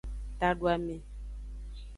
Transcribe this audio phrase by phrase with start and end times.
[0.39, 0.97] Taduame.